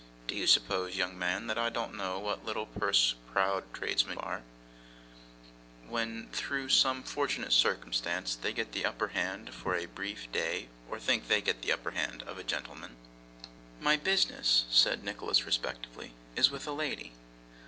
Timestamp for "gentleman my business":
12.43-14.65